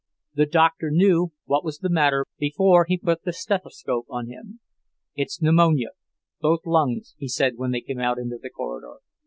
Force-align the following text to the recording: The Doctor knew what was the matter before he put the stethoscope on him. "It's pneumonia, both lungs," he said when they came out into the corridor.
The 0.33 0.47
Doctor 0.47 0.89
knew 0.89 1.31
what 1.45 1.63
was 1.63 1.77
the 1.77 1.87
matter 1.87 2.25
before 2.39 2.85
he 2.89 2.97
put 2.97 3.21
the 3.21 3.31
stethoscope 3.31 4.07
on 4.09 4.25
him. 4.29 4.59
"It's 5.13 5.39
pneumonia, 5.43 5.89
both 6.39 6.65
lungs," 6.65 7.13
he 7.19 7.27
said 7.27 7.57
when 7.57 7.69
they 7.69 7.81
came 7.81 7.99
out 7.99 8.17
into 8.17 8.39
the 8.41 8.49
corridor. 8.49 8.95